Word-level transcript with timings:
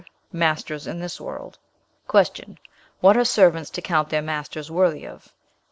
'Masters 0.33 0.87
in 0.87 0.99
this 0.99 1.21
world.' 1.21 1.59
"Q. 2.09 2.55
What 3.01 3.15
are 3.15 3.23
servants 3.23 3.69
to 3.69 3.83
count 3.83 4.09
their 4.09 4.23
masters 4.23 4.71
worthy 4.71 5.05
of? 5.05 5.31